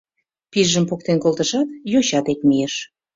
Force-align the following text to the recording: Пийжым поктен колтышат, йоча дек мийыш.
Пийжым 0.51 0.85
поктен 0.89 1.17
колтышат, 1.23 1.67
йоча 1.91 2.19
дек 2.27 2.39
мийыш. 2.47 2.75